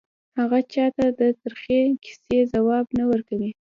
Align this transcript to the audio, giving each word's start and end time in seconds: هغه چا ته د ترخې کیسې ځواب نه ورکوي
هغه 0.37 0.59
چا 0.73 0.85
ته 0.97 1.05
د 1.19 1.21
ترخې 1.41 1.81
کیسې 2.03 2.39
ځواب 2.53 2.85
نه 2.97 3.03
ورکوي 3.11 3.51